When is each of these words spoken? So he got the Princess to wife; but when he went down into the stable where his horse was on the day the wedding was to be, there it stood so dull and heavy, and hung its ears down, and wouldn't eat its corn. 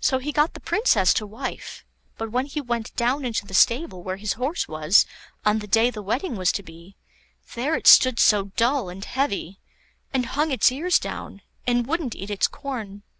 So 0.00 0.18
he 0.18 0.32
got 0.32 0.54
the 0.54 0.58
Princess 0.60 1.14
to 1.14 1.24
wife; 1.24 1.84
but 2.18 2.32
when 2.32 2.46
he 2.46 2.60
went 2.60 2.96
down 2.96 3.24
into 3.24 3.46
the 3.46 3.54
stable 3.54 4.02
where 4.02 4.16
his 4.16 4.32
horse 4.32 4.66
was 4.66 5.06
on 5.46 5.60
the 5.60 5.68
day 5.68 5.88
the 5.88 6.02
wedding 6.02 6.34
was 6.34 6.50
to 6.50 6.64
be, 6.64 6.96
there 7.54 7.76
it 7.76 7.86
stood 7.86 8.18
so 8.18 8.46
dull 8.56 8.88
and 8.88 9.04
heavy, 9.04 9.60
and 10.12 10.26
hung 10.34 10.50
its 10.50 10.72
ears 10.72 10.98
down, 10.98 11.42
and 11.64 11.86
wouldn't 11.86 12.16
eat 12.16 12.28
its 12.28 12.48
corn. 12.48 13.04